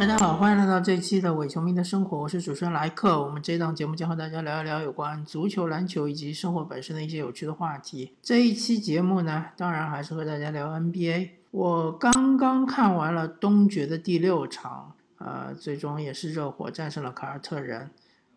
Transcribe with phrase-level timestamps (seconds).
[0.00, 3.22] 大家好，欢迎来到这期的伪球迷的生活，我是主持人莱克。
[3.22, 8.14] 我们这档节目将和大家聊一聊有关足球、篮球以及生活本身的一些有趣的话题。
[8.22, 11.28] 这一期节目呢，当然还是和大家聊 NBA。
[11.50, 17.90] 我刚刚看完了东决的第六场，呃，最终也是热火战胜了凯尔特人。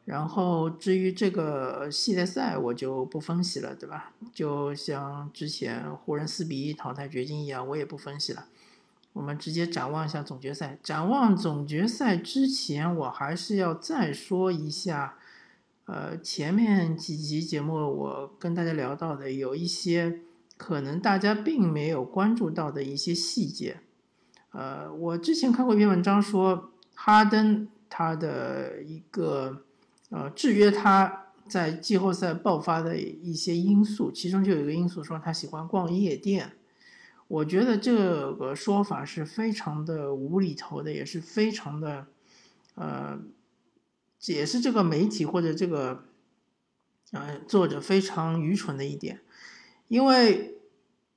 [0.03, 4.11] 然后至于这个系列赛，我就不分析了，对吧？
[4.33, 8.47] 就像之前湖人四比一淘汰掘金一样，我也不分析了。
[9.13, 10.77] 我们直接展望一下总决赛。
[10.83, 15.15] 展望总决赛之前，我还是要再说一下，
[15.85, 20.19] 呃，前面几集节目我跟大家聊到的有一些
[20.57, 23.77] 可能大家并没有关注到的一些细节。
[24.51, 29.63] 呃，我之前看过一篇文章说，哈登他的一个。
[30.09, 36.53] 呃，制约他在季后赛爆发的一些因素，其中就有一个因素说他喜欢逛夜店。
[37.33, 42.05] 我觉得这个说法是非常的无厘头的，也是非常的，
[42.75, 43.19] 呃，
[44.25, 46.03] 也是这个媒体或者这个，
[47.11, 49.21] 呃，作者非常愚蠢的一点。
[49.87, 50.59] 因为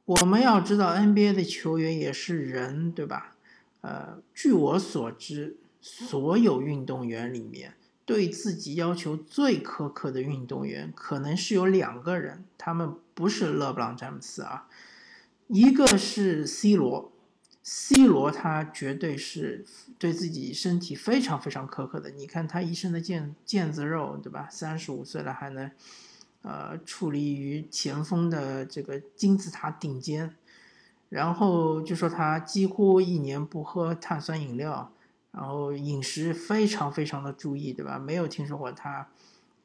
[0.06, 3.36] 我们要知道，NBA 的球员也是人，对吧？
[3.82, 7.74] 呃，据我所知，所有运动员里面。
[8.06, 14.68] 对自己要求最苛刻的运动员，可能是有两个人，他们不是勒布朗詹姆斯啊，
[15.48, 17.12] 一个是 C 罗
[17.62, 19.64] ，C 罗他绝对是
[19.98, 22.10] 对自己身体非常非常苛刻的。
[22.10, 24.48] 你看他一身的腱腱子肉，对吧？
[24.50, 25.70] 三十五岁了还能，
[26.42, 30.34] 呃，矗立于前锋的这个金字塔顶尖，
[31.08, 34.92] 然后就说他几乎一年不喝碳酸饮料。
[35.32, 37.98] 然后饮食非常非常的注意，对吧？
[37.98, 39.06] 没有听说过他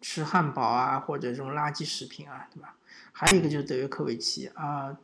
[0.02, 2.76] 吃汉堡啊，或者这种垃圾食品啊，对吧？
[3.14, 4.98] 还有一个就是德约科维奇啊，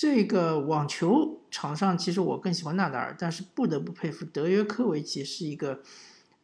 [0.00, 5.82] 这个网球场上其实我更喜欢纳达尔，但是不得不佩服德约科维奇是一个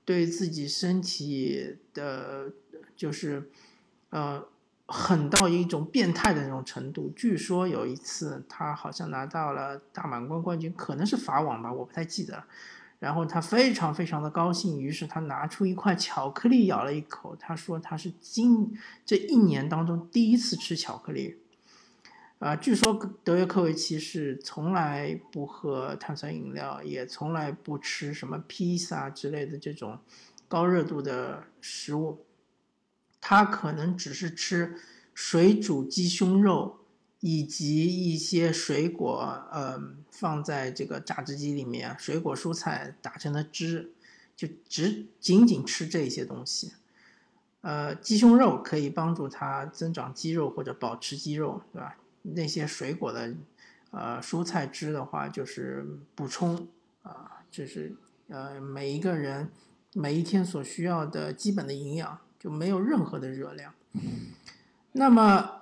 [0.05, 2.53] 对自己身体的，
[2.95, 3.49] 就是
[4.11, 4.45] 呃
[4.85, 7.11] 狠到一种变态的那种程度。
[7.17, 12.45] 据说有一次他好像拿到了大满贯冠军，可能是法网吧，我不太记得了。
[12.99, 17.35] 然后他非常非常的高兴，于是他拿出一块巧克力咬了一口。
[17.37, 21.39] 他说他是今这一年当中第一次吃巧克力。
[22.39, 29.99] 啊，据说德约科维奇是从来不喝碳酸饮料，也从来不吃什么披萨之类的这种
[30.49, 32.25] 高热度的食物。
[33.21, 34.77] 他可能只是吃
[35.15, 36.79] 水煮鸡胸肉。
[37.21, 39.83] 以及一些水果，呃，
[40.13, 43.91] 放在这个榨汁机里面，水果蔬菜打成的汁，
[44.37, 46.75] 就只仅仅吃这些东西。
[47.63, 51.97] 呃，鸡胸肉可以帮助它增长肌肉或者保持肌肉，对吧？
[52.35, 53.35] 那些水果的，
[53.91, 56.69] 呃，蔬菜汁的话，就是补充
[57.03, 57.95] 啊，就是
[58.29, 59.51] 呃，每一个人
[59.93, 63.73] 每一天所需要的基本的营养，就没有任何的热量。
[64.93, 65.53] 那么。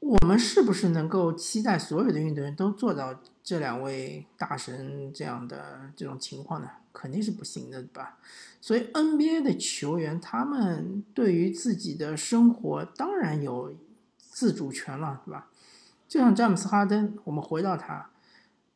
[0.00, 6.68] 我们是不是能够期待所有的运动员都做到这两位大神这样的这种情况呢？
[6.92, 8.18] 肯定是不行的，对吧？
[8.60, 13.74] 所以 NBA 的球员他们对于自己的生活当然有
[14.18, 15.48] 自主权了，对吧？
[16.06, 18.10] 就像詹姆斯哈登，我们回到他，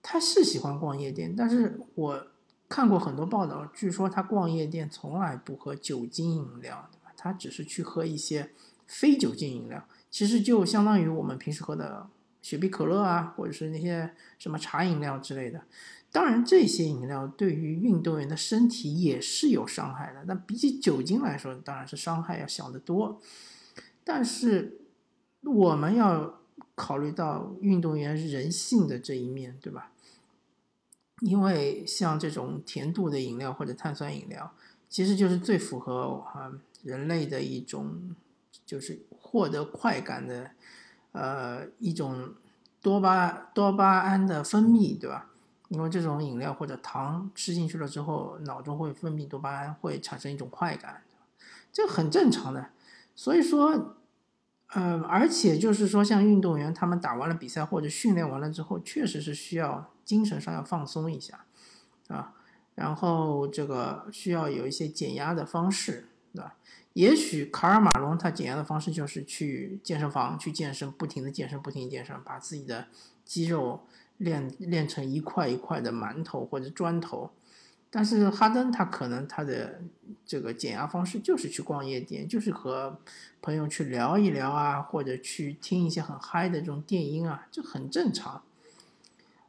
[0.02, 2.26] 他是喜欢逛夜店，但是我
[2.68, 7.12] 看过很多报道，据说他逛夜店从来不喝酒精饮料，对吧？
[7.16, 8.50] 他只是去喝一些
[8.86, 9.84] 非酒精饮料。
[10.10, 12.08] 其实就相当于我们平时喝的
[12.40, 15.62] 雪碧、可乐啊，或者是那些什么茶饮料之类的。
[16.10, 20.24] 当然，这些饮料对于运动员的身体也是有伤害的。
[20.26, 23.20] 那比起酒精来说，当然是伤害要小得多。
[24.02, 24.80] 但是
[25.42, 26.37] 我们要
[26.78, 29.90] 考虑到运动员人性的这一面，对吧？
[31.20, 34.54] 因为像这种甜度的饮料或者碳酸饮料，
[34.88, 36.52] 其实就是最符合啊
[36.82, 38.14] 人类的一种。
[38.64, 40.50] 就是获得快感的，
[41.12, 42.34] 呃，一种
[42.82, 45.30] 多巴多巴胺的分泌，对吧？
[45.70, 51.02] 因为这种饮料或者糖吃进去了之后，脑中会分泌多巴胺，会产生一种快感，
[51.72, 52.68] 这很正常的。
[53.16, 53.96] 所以说，
[54.74, 61.44] 嗯，而且就是说，像运动员他们打完了比赛或者训练完了之后，确实是需要精神上要放松一下，
[62.08, 62.34] 啊，
[62.74, 66.08] 然后这个需要有一些减压的方式。
[66.30, 66.56] 对吧？
[66.92, 72.86] 也许卡尔马龙他减压的方式就是去健身房去健身，不停的健身，不停的健身，把自己的
[73.24, 73.86] 肌肉
[74.18, 77.30] 练练成一块一块的馒头或者砖头。
[77.90, 79.80] 但是哈登他可能他的
[80.24, 82.98] 这个减压方式就是去逛夜店，就是和
[83.40, 88.42] 朋友去聊一聊啊，或者去听一些很嗨的这种电音啊，这很正常。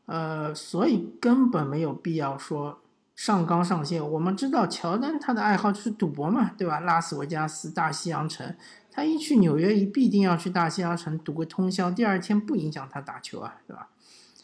[0.05, 2.79] 呃，所以根本没有必要说。
[3.15, 4.01] 上纲上线。
[4.11, 6.79] 我们知道乔丹他的爱好就是赌博嘛，对吧？
[6.79, 8.55] 拉斯维加斯、大西洋城，
[8.89, 13.89] 他一去纽约，一必定要去大西洋城赌个通宵，第二天不影响他打球啊，对吧？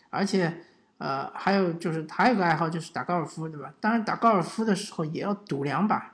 [0.10, 0.62] 而且，
[0.98, 3.74] 呃，还有就是他有个爱好就是打高尔夫，对吧？
[3.80, 6.14] 当然打高尔夫的时候也要赌两把。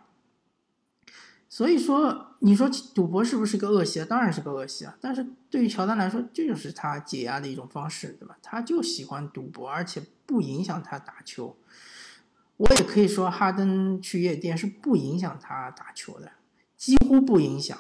[1.48, 4.06] 所以说，你说赌博是不是个恶习啊？
[4.10, 4.96] 当然是个恶习啊！
[5.02, 8.38] 但是对于乔丹来说，这就是他解压的一种方式，对吧？
[8.42, 11.58] 他就喜欢赌博，而且不影响他打球。
[12.56, 16.32] 我也可以说，哈登去夜店是不影响他打球的，
[16.78, 17.78] 几乎不影响。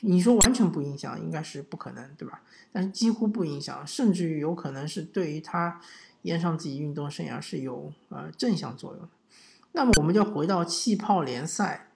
[0.00, 2.40] 你说完全不影响，应该是不可能，对吧？
[2.72, 5.78] 但是几乎不影响，甚至于有可能是对于他
[6.22, 9.08] 延长自己运动生涯是有呃正向作用的。
[9.72, 11.86] 那么我们就回到气泡联赛。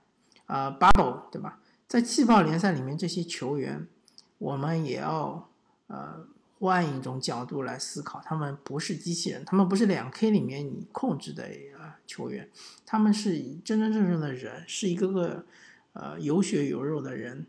[0.46, 1.58] 呃，bubble 对吧？
[1.88, 3.88] 在气泡联赛里面，这些球员，
[4.36, 5.48] 我们也要
[5.86, 6.26] 呃
[6.58, 11.44] 换一种角度来思考，他们不是机器人，他们不是两 K 里面你控制的
[11.78, 12.50] 呃球员，
[12.84, 15.46] 他们是真真正正的人，是一个个
[15.94, 17.46] 呃有血有肉的人。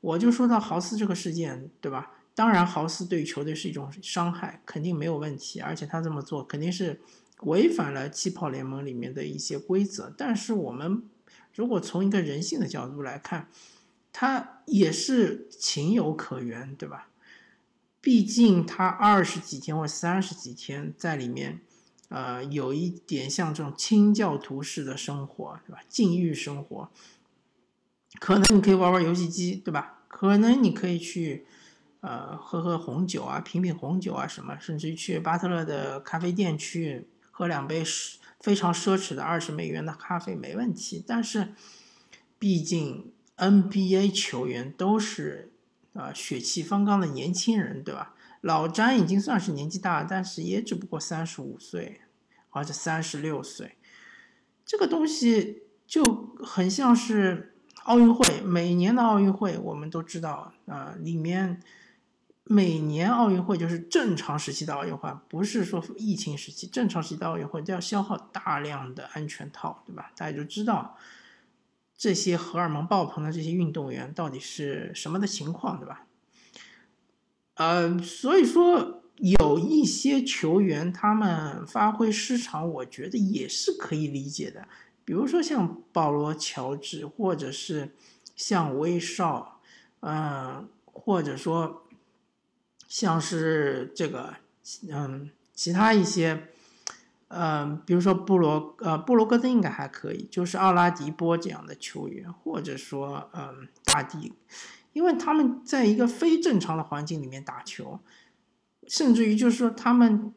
[0.00, 2.12] 我就说到豪斯这个事件，对吧？
[2.36, 7.00] 当然，豪斯对球队是一种伤害，肯定没有问题，而且他这么做肯定是
[7.40, 11.02] 违反了气泡联盟里面的一些规则，但是我们。
[11.54, 13.48] 如果从一个人性的角度来看，
[14.12, 17.08] 他也是情有可原，对吧？
[18.02, 21.62] 毕竟他二十几天或三十几天在里面，
[22.10, 25.80] 呃，有一点像这种清教徒式的生活，对吧？
[25.88, 26.90] 禁欲生活，
[28.20, 30.00] 可能你可以玩玩游戏机，对吧？
[30.08, 31.46] 可能你可以去，
[32.06, 37.82] 呃，喝喝红酒啊，品品红酒啊，什么，甚至去巴特勒的咖啡店去喝两杯
[38.38, 41.48] 非常奢侈的二十美元的咖啡没问题，但是
[42.38, 45.50] 毕竟 NBA 球员都是
[45.94, 48.14] 啊血气方刚的年轻人，对吧？
[48.40, 52.02] 老詹已经算是年纪大了，但是也只不过三十五岁，
[52.50, 53.76] 或者三十六岁，
[54.64, 61.60] 这个东西就很像是奥运会，每年的奥运会我们都知道啊，里面。
[62.48, 66.68] 每年奥运会就是正常时期的奥运会，不是说疫情时期。
[66.68, 70.12] 正常时期的奥运会都要消耗大量的安全套，对吧？
[70.16, 70.96] 大家就知道
[71.96, 76.06] 这些荷尔蒙爆棚的这些运动员到底是什么的情况，对吧？
[77.54, 84.68] 呃，所以说有一些球员他们发挥失常，我觉得也是可以理解的。
[85.04, 87.92] 比如说像保罗·乔治，或者是
[88.36, 89.60] 像威少，
[89.98, 91.82] 嗯，或者说。
[92.98, 94.36] 像是这个，
[94.90, 96.48] 嗯，其他一些，
[97.28, 104.32] 嗯，比如说布罗，呃，布罗格登应该还可以，就是奥拉迪波这样的球员，或者说，嗯，大帝，
[104.94, 108.00] 因为他们在一个非正常的环境里面打球，
[108.88, 110.32] 甚至于就是说他们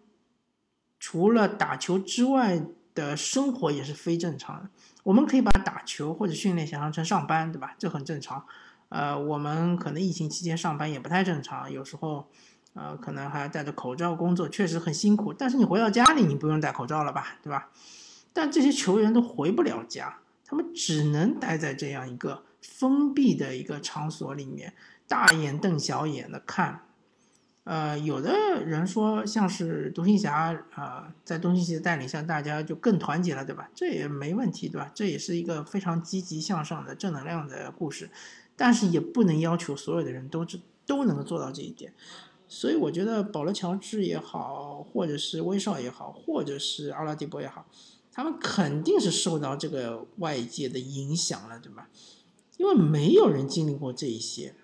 [0.99, 2.61] 除了打球之外
[2.93, 4.69] 的生活也是非正常的。
[5.03, 7.73] 我们可以把打球或者训练想象成上班，对吧？
[7.79, 8.45] 这很正常。
[8.89, 12.27] 呃，我们可能疫情期间上班也不太正常，有时候，
[12.73, 15.33] 呃，可能还要戴着口罩工作，确实很辛苦。
[15.33, 17.69] 但是你回到家里，你不用戴口罩了吧，对吧？
[18.31, 24.73] 但这些球员都回不了家，他们只能待在这样一个封闭的一个场所里面，
[25.07, 26.83] 大眼瞪小眼的看。
[27.65, 33.69] 呃，有的人说像是独行侠，啊，在东契奇的带领下，大家就更团结了，对吧？
[33.75, 34.89] 这也没问题，对吧？
[34.95, 38.09] 这也是一个非常积极向上的正能量的故事。
[38.55, 41.93] 但是也不能要求所有的人都这都能够做到这一点，
[42.51, 47.67] 所以我觉得保罗·乔治也好，或者是威少也好，或者是阿拉迪波也好，
[48.11, 51.89] 他们肯定是受到这个外界的影响了，对吧？
[52.57, 54.55] 因为没有人经历过这一些，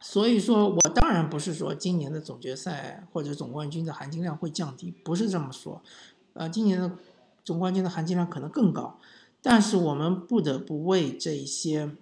[0.00, 5.82] 所以说我当然不是说今年的总决赛或者总冠军的含金量会降低，不是这么说，
[6.32, 6.96] 呃，今年的
[7.44, 8.98] 总冠军的含金量可能更高，
[9.42, 11.94] 但是我们不得不为这一些。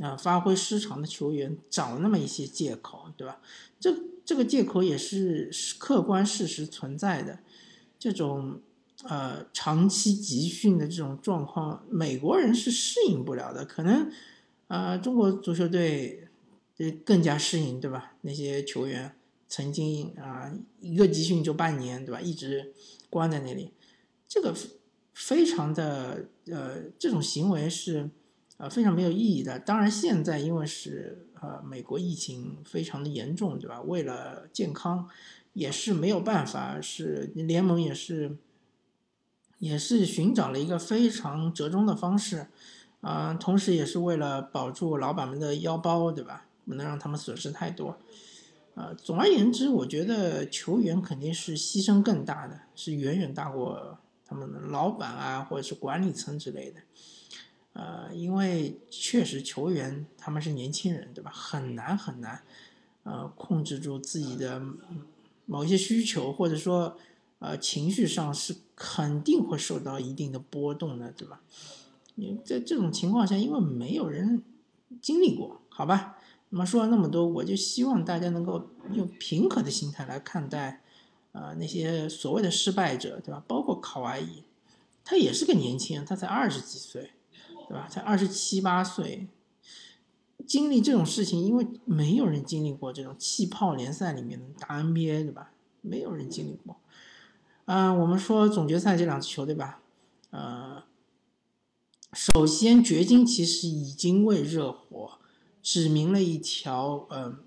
[0.00, 3.40] 啊，发挥失常的球员找那么一些借口，对吧？
[3.78, 7.38] 这这个借口也是客观事实存在的。
[7.96, 8.60] 这种
[9.04, 13.64] 呃长期集训的这种状况，美国人是适应不了的。
[13.64, 14.10] 可能
[14.66, 16.26] 啊，中国足球队
[17.04, 18.16] 更加适应，对吧？
[18.22, 19.14] 那些球员
[19.46, 22.20] 曾经啊一个集训就半年，对吧？
[22.20, 22.74] 一直
[23.08, 23.70] 关在那里，
[24.26, 24.52] 这个
[25.12, 28.10] 非常的呃，这种行为是。
[28.56, 29.58] 啊，非常没有意义的。
[29.58, 33.80] 当然，现在因为是呃美国疫情非常的严重，对吧？
[33.82, 35.08] 为了健康，
[35.52, 38.36] 也是没有办法，是联盟也是
[39.58, 42.46] 也是寻找了一个非常折中的方式，
[43.00, 46.46] 啊，同时也是为了保住老板们的腰包，对吧？
[46.64, 47.98] 不能让他们损失太多。
[48.74, 56.80] 啊，总而言之，我觉得球员肯定是牺牲更大的，是远远大过他们的老板啊，或者是管理层之类的。
[57.74, 61.30] 呃，因为确实球员他们是年轻人，对吧？
[61.32, 62.42] 很难很难，
[63.02, 64.62] 呃，控制住自己的
[65.44, 66.96] 某一些需求，或者说，
[67.40, 71.40] 呃，情绪上是肯定会受到一定的波动的，对吧？
[72.14, 74.42] 你在这种情况下，因为没有人
[75.02, 76.16] 经历过，好吧？
[76.50, 80.80] 那么说了那么多，我就希望大家能够用平和的心态来看待，
[81.32, 83.42] 呃，那些所谓的失败者，对吧？
[83.48, 84.44] 包括考瓦伊，
[85.04, 87.10] 他也是个年轻人，他才二十几岁。
[87.68, 87.88] 对吧？
[87.88, 89.28] 才二十七八岁，
[90.46, 95.52] 经历这种事情，因为没有人经历过这种气泡联赛里面的打 NBA，对吧？
[95.80, 96.76] 没有人经历过。
[97.66, 99.80] 嗯，我们说总决赛这两支球队吧，
[100.30, 100.84] 呃，
[102.12, 105.18] 首先掘金其实已经为热火
[105.62, 107.38] 指明了一条，呃，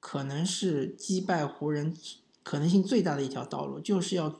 [0.00, 1.94] 可能是击败湖人
[2.42, 4.38] 可能性最大的一条道路，就是要。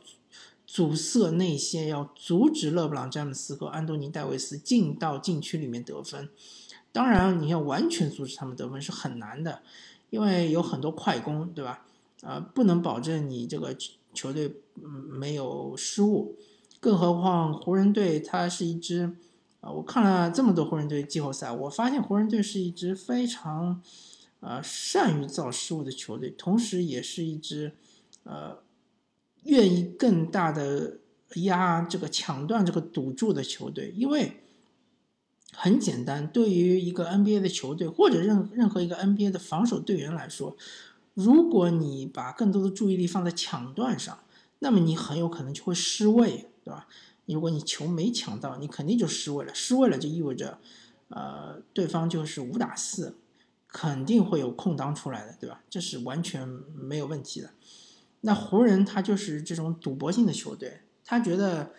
[0.67, 6.29] 阻塞内线，要阻止勒布朗·詹姆斯和安东尼·戴维斯进到禁区里面得分。
[6.91, 9.63] 当然，你要完全阻止他们得分是很难的，
[10.11, 11.87] 因为有很多快攻，对吧？
[12.23, 13.77] 呃，不能保证你这个
[14.13, 16.35] 球队没有失误。
[16.81, 19.15] 更何况湖人队，它是一支
[19.61, 23.81] 啊，我看了这么多湖人队季后赛，我发现湖人队是一支非常
[24.41, 27.73] 呃善于造失误的球队，同时也是一支
[28.25, 28.66] 呃。
[29.47, 30.99] 愿意更大的
[31.37, 34.41] 压这个抢断这个赌注的球队，因为
[35.53, 40.57] 很简单，对于一个 NBA 的球队或者任任何一个 NBA 的防守队员来说，
[41.15, 44.19] 如果你把更多的注意力放在抢断上，
[44.59, 46.87] 那么你很有可能就会失位，对吧？
[47.27, 50.59] 如果你球没抢到，你肯定就失位了，失位了就意味着，
[51.09, 53.17] 呃，对方就是五打四，
[53.67, 55.63] 肯定会有空档出来的，对吧？
[55.69, 57.51] 这是完全没有问题的。
[58.27, 61.71] 那湖人他就是这种赌博性的球队，他觉得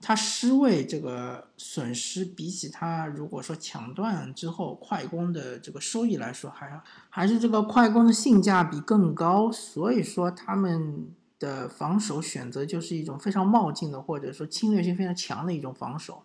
[0.00, 6.80] 他失位这个损失比起他如果说抢断之后快攻的这个收益来说，还
[7.10, 11.06] 还是这个快攻的性价比更高，所以说他们
[11.38, 16.22] 的防守选择就是一种非常冒进的或者说侵略性非常强的一种防守，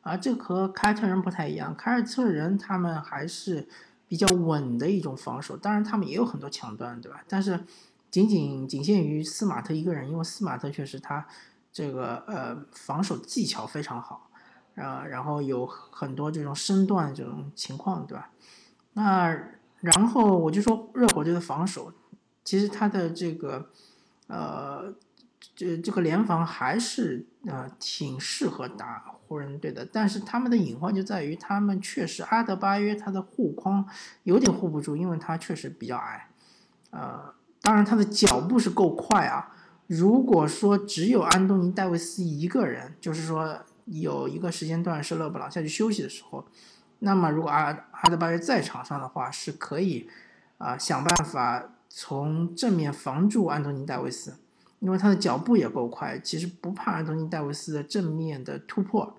[0.00, 3.68] 啊，这和凯尔特人不太一样，凯尔特人他们还是
[4.08, 7.22] 比较稳的一种防守，当然他们也有很多抢断，对吧？
[7.28, 7.60] 但是。
[8.12, 11.26] 仅仅仅限于斯马特一个人，因为斯马特确实他
[11.72, 14.28] 这个呃防守技巧非常好，
[14.74, 18.30] 啊，然后有很多这种身段这种情况，对吧？
[18.92, 19.34] 那
[19.80, 21.90] 然后我就说热火队的防守，
[22.44, 23.70] 其实他的这个
[24.26, 24.92] 呃
[25.56, 33.88] 这这个联防还是呃挺适合打湖人队的，但是他们的隐患就在于他们确实阿德巴约他的护框
[34.24, 36.28] 有点护不住，因为他确实比较矮，
[36.90, 37.32] 呃。
[37.62, 39.54] 当然，他的脚步是够快啊。
[39.86, 46.44] 如果说只有安东尼·戴维斯一个人，就是说有一个时间段是勒布朗下去休息的时候，
[47.00, 50.08] 那么如果阿阿德巴约在场上的话，是可以
[50.58, 54.34] 啊想办法从正面防住安东尼·戴维斯，
[54.80, 59.16] 因为他的脚步也够快，其实不怕安东尼·戴维斯的正面的突破。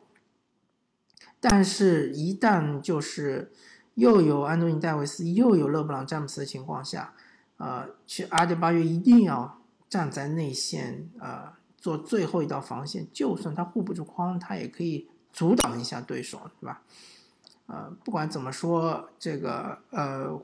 [1.40, 3.52] 但是，一旦就是
[3.96, 7.14] 又有安东尼·戴维斯又有勒布朗·詹姆斯的情况下，
[7.58, 13.08] 呃，去阿德巴约一定要站在内线，呃，做最后一道防线。
[13.14, 16.82] 就算他护不住框，他也可以阻挡一下对手，对吧？
[17.68, 20.42] 呃，不管怎么说，这个呃，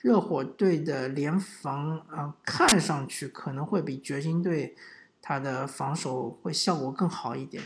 [0.00, 4.76] 热火队的联防啊，看上去可能会比掘金队
[5.22, 7.62] 他的防守会效果更好一点。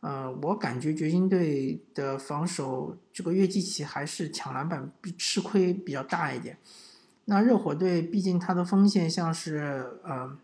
[0.00, 6.58] 呃，我感觉掘金队的防守这个约基奇还是抢篮板吃亏比较大一点。
[7.30, 10.34] 那热火队毕竟他的锋线像是呃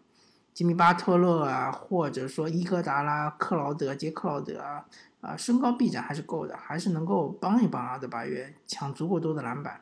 [0.53, 4.85] 吉米巴特勒啊，或者说伊戈达拉、克劳德、杰克劳德啊，
[5.23, 9.81] 啊身高臂展还是够的，还是能够帮一帮阿德巴约抢足够多的篮板。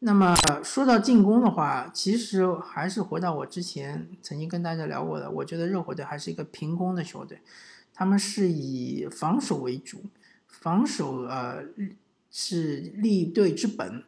[0.00, 7.40] 那么说到进攻的话，其实还是回到我之前曾经跟大家聊过的，我觉得热火队还是一个平攻的球队，
[7.94, 10.02] 他们是以防守为主，
[10.46, 11.64] 防守呃
[12.30, 14.04] 是立队之本。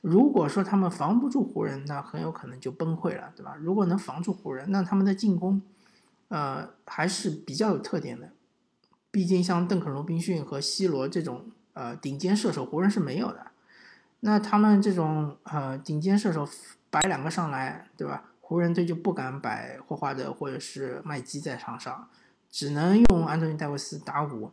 [0.00, 3.56] 如果说他们防不住湖人，那很有可能就崩溃了，对吧？
[3.60, 5.60] 如果能防住湖人，那他们的进攻，
[6.28, 8.30] 呃，还是比较有特点的。
[9.10, 13.46] 毕竟像邓肯·罗宾逊和西罗这种呃顶尖射手，湖人是没有的。
[14.20, 16.46] 那他们这种呃顶尖射手
[16.90, 18.24] 摆两个上来，对吧？
[18.40, 22.08] 湖人队就不敢摆霍华德或者是麦基在场上，
[22.50, 24.52] 只能用安东尼·戴维斯打五。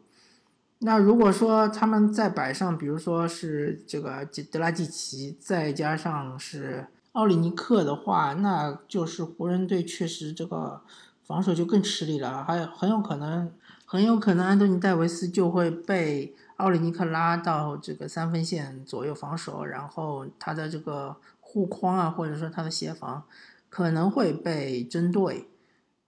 [0.86, 10.82] 那如果说他们再摆上，比如说是这个德拉季奇，再加上是奥里尼克的话，那就是湖人队确实这个
[11.26, 13.50] 防守就更吃力了，还有很有可能，
[13.86, 23.24] 很有可能安东尼戴维斯就会被奥里尼克拉到这个三分线左右防守，然后他的这个护框啊，或者说他的协防
[23.70, 25.48] 可能会被针对。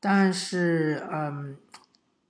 [0.01, 1.55] 但是，嗯，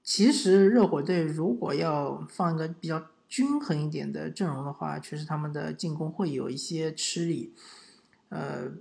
[0.06, 7.54] 其实热火队如果要放一个比较均衡一点的阵容的话，确实他们的进攻会有一些吃力，
[8.30, 8.72] 呃。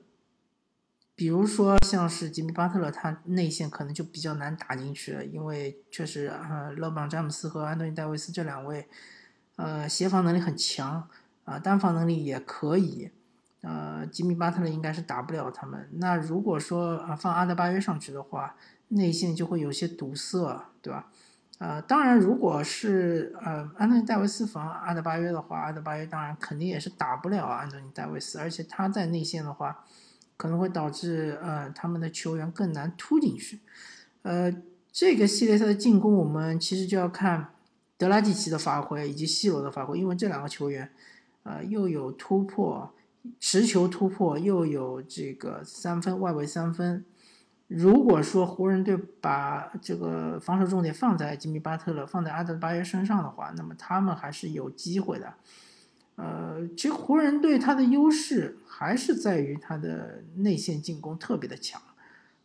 [1.17, 8.89] 比如说，像是吉米巴特勒，他内线可能就比较难打进去了，因为确实，呃，勒布朗詹姆斯和安东尼戴维斯这两位，
[9.55, 11.09] 呃，协防能力很强，
[11.45, 13.13] 啊，单防能力也可以，
[13.65, 15.89] 呃，吉米巴特勒应该是打不了他们。
[15.95, 18.55] 那如果说啊放阿德巴约上去的话，
[18.89, 21.09] 内线就会有些堵塞，对吧？
[21.59, 29.85] 呃，当然，如果是呃安东尼戴维斯防阿德巴约的话，阿德巴约当然肯定也是打不了安东尼戴维斯，而且他在内线的话。
[30.37, 33.61] 可能会导致呃他们的球员更难突进去，
[34.23, 34.53] 呃
[34.91, 37.51] 这个系列赛的进攻我们其实就要看
[37.97, 40.91] 德拉季奇的发挥以及西罗的发挥，因为这两个球员
[41.45, 42.93] 呃又有突破
[43.41, 47.05] 持球突破又有这个三分外围三分，
[47.67, 55.35] 如果说湖人队把这个防守重点放在吉米巴特勒放在阿德巴约身上的话，那么他们还是有机会的。
[56.17, 61.83] 呃，其实湖人队他的优势还是在于他的内线进攻特别的强，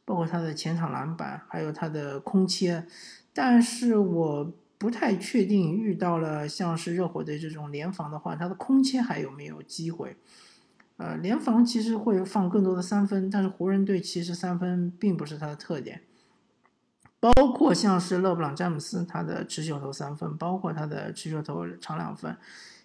[0.06, 2.88] 包括他的前场篮板，还有他的空切。
[3.32, 10.18] 但是我不太确定遇到了像是热火队这种联防的话，他的空切还有没有机会？
[11.00, 16.02] 呃，联防其实会放更多的三分，但是湖人队其实三分并不是他的特点。
[17.22, 22.36] 包括像是勒布朗詹姆斯他的持球投三分，包括他的持球投长两分。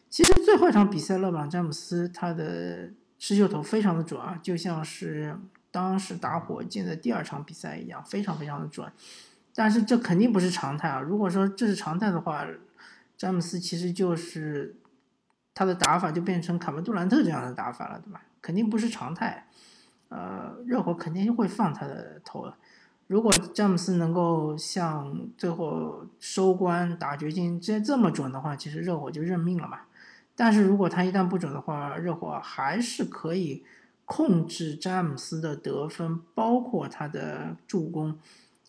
[0.09, 5.37] 其实最后一场比赛，勒布朗詹姆斯他的持球投非常的准啊，就像是
[5.73, 8.91] 当时打火箭的第二场比赛一样，非常非常的准。
[9.57, 11.01] 但是这肯定不是常态啊！
[11.01, 12.47] 如果说这是常态的话，
[13.17, 14.77] 詹姆斯其实就是
[15.55, 18.23] 他的打法就变成卡文杜兰特这样的打法了，对吧？
[18.43, 19.47] 肯定不是常态。
[20.09, 22.55] 呃，热火肯定会放他的头的。
[23.07, 29.81] 如果詹姆斯能够像最后收官打掘金这这么准的话，其实热火就认命了嘛。
[30.37, 33.65] 但是如果他一旦不准的话，热火还是可以
[34.05, 38.19] 控制詹姆斯的得分，包括他的助攻。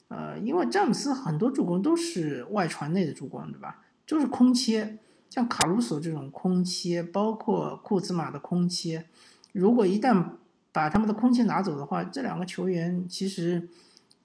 [0.09, 3.81] 呃，因为詹姆斯很多助攻都是外传内的助攻，对吧？
[4.05, 4.97] 就是空切，
[5.35, 9.03] 像卡鲁索这种空切，包括库兹马的空切。
[9.51, 10.29] 如果一旦
[10.71, 13.67] 把他们的空切拿走的话，这两个球员其实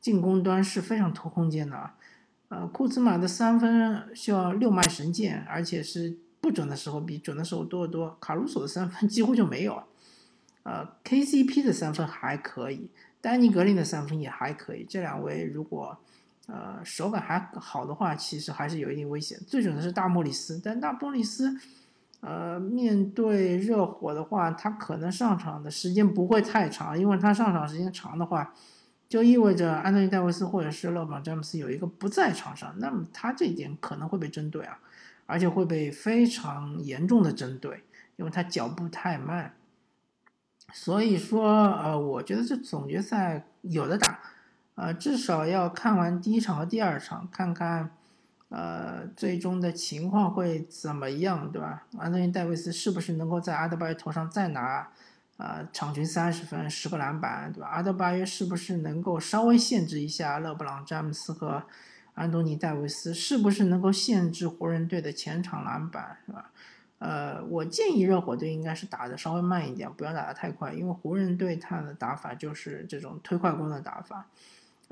[0.00, 1.90] 进攻端是非常拖空间的。
[2.48, 6.18] 呃，库兹马的三分需要六脉神剑，而且是。
[6.42, 8.16] 不准的时候比准的时候多得多。
[8.18, 9.82] 卡鲁索的三分 几乎就没有，
[10.62, 12.88] 呃，KCP 的三分还可以，
[13.20, 14.86] 丹尼格林的三分也还可以。
[14.88, 15.98] 这两位如果
[16.50, 19.38] 呃手感还好的话，其实还是有一定危险。
[19.46, 21.56] 最准的是大莫里斯，但大莫里斯
[22.20, 28.52] 呃面对热火的话，他可能上场的时间不会太长，因为他上场时间长的话，
[29.08, 34.78] 就意味着安东尼戴维斯或者是勒布朗詹姆斯有一个不在场上，那么他这一点可能会被针对啊。
[35.26, 37.84] 而且会被非常严重的针对，
[38.16, 39.54] 因为他脚步太慢。
[40.72, 44.18] 所以说，呃，我觉得这总决赛有的打，
[44.74, 47.90] 呃，至少要看完第一场和第二场，看看，
[48.48, 51.84] 呃，最终的情况会怎么样，对吧？
[51.98, 54.88] 安东尼戴维斯是不是能够在阿德巴约头上再拿，
[55.36, 57.68] 呃，场均三十分、十个篮板，对吧？
[57.68, 61.64] 阿德巴约是不是能够稍微限制一下勒布朗、詹姆斯和？
[62.14, 66.50] 安东尼·戴维斯是不是能够限制湖人队的前场篮板，是吧？
[66.98, 74.26] 呃，我建议热火队应该是打的稍微慢一点，不要打的太快，因为湖人队他的打法就是这种推快攻的打法。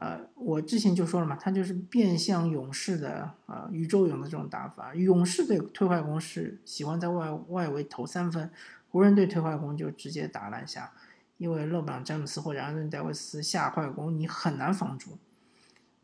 [0.00, 4.94] 呃，我之前就说了嘛，他就是变相勇士的呃宇宙勇的这种打法。
[4.94, 8.48] 勇士队推快攻是喜欢在外外围投三分，
[8.90, 10.92] 湖人队推快攻就直接打篮下，
[11.36, 15.18] 因为勒布朗·詹姆斯或者安东尼·戴维斯下快攻你很难防住。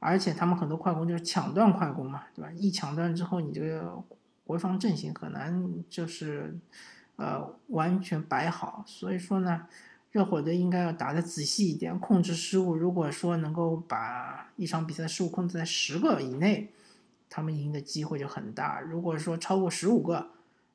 [0.00, 2.50] 而且他们很多快攻就是抢断快攻嘛，对吧？
[2.52, 4.02] 一抢断之后，你这个
[4.44, 6.58] 回防阵型很难就是，
[7.14, 8.82] 呃，完全摆好。
[8.86, 9.66] 所以说呢，
[10.14, 12.76] 热火队应该要打得仔细一点，控制失误。
[12.76, 16.70] 如果说能够把一场比赛失误控制在十个以内，
[17.28, 18.80] 他们赢的机会就很大。
[18.80, 20.28] 如果说超过十五个，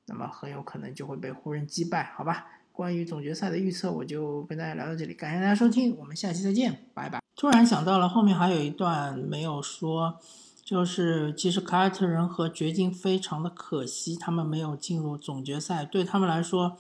[0.08, 2.48] 那么很有可能就会被湖人击败，好吧？
[2.74, 7.22] 关于总决赛的预测，我就跟大家聊到这里，感谢大家收听，我们下期再见，拜拜。
[7.38, 10.20] 突然想到了，后面还有一段没有说，
[10.66, 15.86] 就是其实凯尔特人和掘金非常的可惜，他们没有进入总决赛。
[15.86, 16.78] 对他们来说，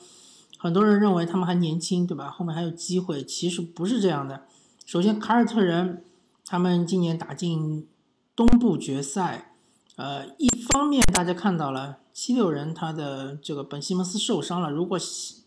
[0.62, 2.30] 很多人认为他们还年轻，对吧？
[2.30, 4.44] 后面还有机会，其实不是这样的。
[4.86, 6.04] 首先，凯尔特人
[6.46, 7.88] 他们今年打进
[8.36, 9.54] 东部决赛，
[9.96, 15.00] 呃，一方面大家看到了七六人他的这个本西蒙斯受伤了，如果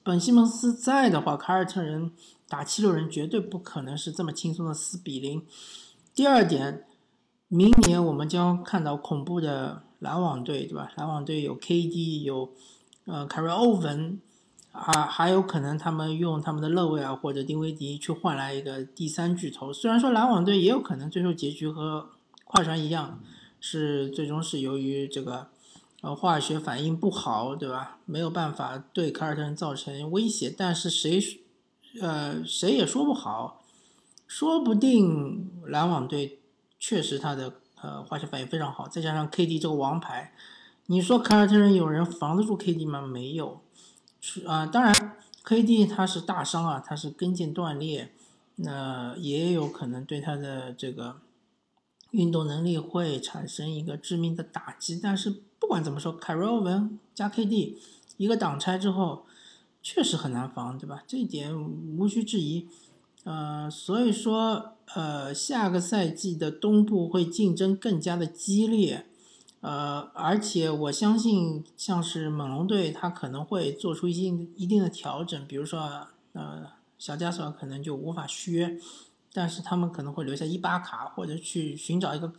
[0.02, 2.10] 本西蒙斯在的话，凯尔特人
[2.48, 5.44] 打七六人绝对不可能是这么轻松的四比零。
[6.14, 6.86] 第二点，
[7.48, 10.90] 明年我们将看到恐怖的篮网队，对吧？
[10.96, 12.50] 篮网队有 KD，有
[13.04, 14.18] 呃凯瑞欧文。
[14.72, 19.70] 啊，还有可能他们用他们的勒维尔或者丁威迪去换来一个第三巨头。
[19.72, 22.08] 虽然说篮网队也有可能最后结局和
[22.44, 23.20] 快船一样，
[23.60, 25.48] 是最终是由于这个
[26.00, 27.98] 呃化学反应不好，对吧？
[28.06, 30.52] 没有办法对凯尔特人造成威胁。
[30.56, 31.20] 但是谁
[32.00, 33.62] 呃谁也说不好，
[34.26, 36.40] 说不定篮网队
[36.80, 40.32] 确实他的呃化学反应非常好，再加上 KD 这个王牌，
[40.86, 43.02] 你说凯尔特人有人防得住 KD 吗？
[43.02, 43.60] 没有。
[44.24, 48.12] 是啊，当然，KD 他是大伤啊，他是跟腱断裂，
[48.56, 51.16] 那也有可能对他的这个
[52.12, 54.98] 运动能力会产生一个致命的打击。
[55.02, 57.74] 但是不管怎么说，凯瑞欧文加 KD
[58.16, 59.26] 一个挡拆之后，
[59.82, 61.02] 确实很难防，对吧？
[61.08, 61.52] 这一点
[61.98, 62.68] 无需质疑。
[63.24, 69.06] 呃，所以说，呃，下个赛季的东部会竞争更加的激烈。
[69.62, 74.22] 呃，而且我相信，像是猛龙队，他可能会做出一些
[74.56, 76.66] 一定的调整，比如说，呃，
[76.98, 78.76] 小加索尔可能就无法续约，
[79.32, 82.32] 但是他们可能会留下伊巴卡，或者去寻找一个，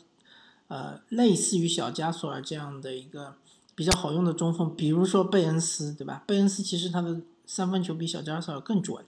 [0.67, 3.37] 呃，类似于小加索尔这样的一个
[3.73, 6.25] 比较好用的中锋，比如说贝恩斯，对吧？
[6.27, 9.05] 贝恩斯其实他的三分球比小加索尔更准，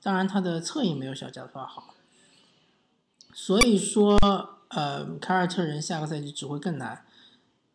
[0.00, 1.92] 当然他的侧影没有小加索尔好，
[3.34, 4.16] 所以说，
[4.68, 7.04] 呃，凯尔特人下个赛季只会更难。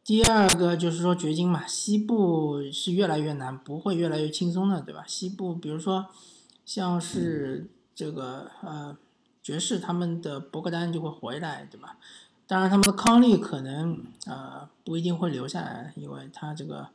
[0.06, 5.06] 第二个就是说掘金嘛，西部是越来越难，不会越来越轻松的，对吧？
[5.08, 6.08] 西部比如说
[6.66, 8.98] 像是这个呃
[9.42, 11.98] 爵士他们的博格丹就会回来，对吧？
[12.46, 16.90] 当然他们的康利可能呃不一定会留下来，因为他这个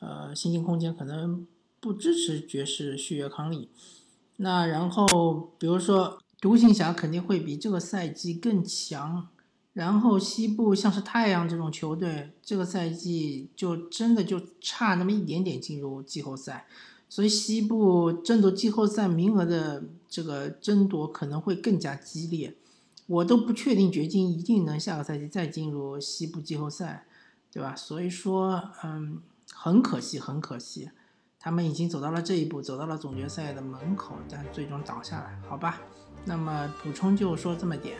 [0.00, 1.46] 呃薪金空间可能
[1.80, 3.70] 不支持爵士续约康利。
[4.36, 9.28] 那然后比如说独行侠肯定会比这个赛季更强。
[9.72, 16.66] 然后西部像是太阳这种球队，这个赛季就真的就差那么一点点进入季后赛，
[17.08, 22.54] 所以西部争夺季后赛名额的这个争夺可能会更加激烈。
[23.06, 27.06] 我都不确定掘金一定能下个赛季再进入西部季后赛，
[27.52, 27.74] 对吧？
[27.74, 29.20] 所以说，嗯，
[29.52, 30.90] 很可惜，很可惜，
[31.38, 35.80] 他们已经走到了这一步，走到了总决赛的门口，但最终倒下来，好吧。
[36.24, 37.96] 那么补充就说这么点。